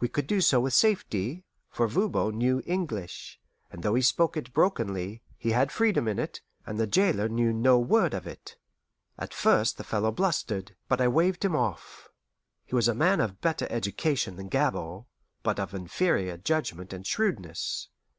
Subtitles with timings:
[0.00, 3.40] We could do so with safety, for Voban knew English;
[3.70, 7.54] and though he spoke it brokenly, he had freedom in it, and the jailer knew
[7.54, 8.58] no word of it.
[9.18, 12.10] At first the fellow blustered, but I waved him off.
[12.66, 15.06] He was a man of better education than Gabord,
[15.42, 17.88] but of inferior judgment and shrewdness.